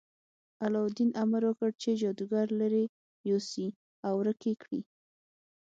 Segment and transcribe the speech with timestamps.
[0.63, 2.83] علاوالدین امر وکړ چې جادوګر لرې
[3.29, 3.67] یوسي
[4.05, 4.81] او ورک یې کړي.